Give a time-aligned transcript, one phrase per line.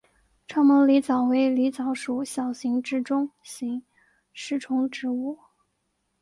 [0.47, 3.83] 长毛狸藻为狸藻属小型至中型
[4.33, 5.37] 食虫植物。